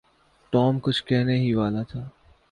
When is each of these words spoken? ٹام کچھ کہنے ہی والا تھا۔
ٹام 0.53 0.79
کچھ 0.79 1.03
کہنے 1.03 1.37
ہی 1.37 1.53
والا 1.53 1.83
تھا۔ 1.83 2.07